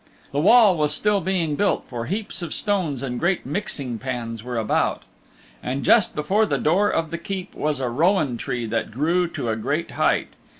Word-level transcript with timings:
The 0.31 0.39
wall 0.39 0.75
was 0.77 0.95
still 0.95 1.21
being 1.21 1.55
built, 1.55 1.85
for 1.87 2.07
heaps 2.07 2.41
of 2.41 2.55
stones 2.55 3.03
and 3.03 3.19
great 3.19 3.45
mixing 3.45 3.99
pans 3.99 4.41
were 4.41 4.57
about. 4.57 5.03
And 5.61 5.83
just 5.85 6.15
before 6.15 6.47
the 6.47 6.57
door 6.57 6.89
of 6.89 7.11
the 7.11 7.19
Keep 7.19 7.53
was 7.53 7.79
a 7.79 7.87
Rowan 7.87 8.37
Tree 8.37 8.65
that 8.65 8.89
grew 8.89 9.27
to 9.27 9.49
a 9.49 9.55
great 9.55 9.91
height. 9.91 10.29